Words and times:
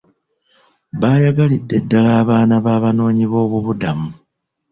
Baayagalidde 1.01 1.75
ddaala 1.83 2.11
abaana 2.21 2.55
b'abanoonyiboobubudamu. 2.65 4.09